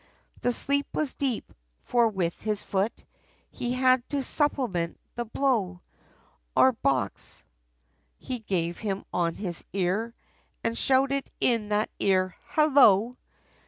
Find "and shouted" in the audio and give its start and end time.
10.63-11.29